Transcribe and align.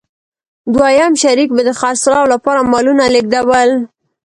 دویم 0.75 1.13
شریک 1.21 1.49
به 1.55 1.61
د 1.65 1.69
خرڅلاو 1.79 2.31
لپاره 2.33 2.67
مالونه 2.71 3.03
لېږدول. 3.13 3.69